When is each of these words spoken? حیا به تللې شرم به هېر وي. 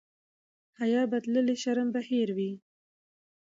حیا 0.79 1.01
به 1.11 1.17
تللې 1.23 1.55
شرم 1.63 1.87
به 1.93 2.01
هېر 2.09 2.29
وي. 2.37 2.51